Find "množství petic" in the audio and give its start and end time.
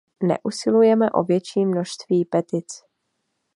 1.65-2.83